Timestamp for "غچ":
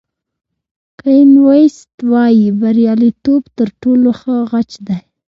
4.51-4.71